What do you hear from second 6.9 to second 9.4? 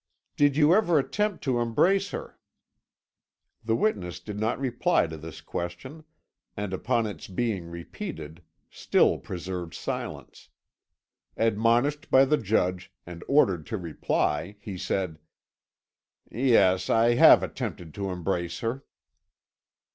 its being repeated, still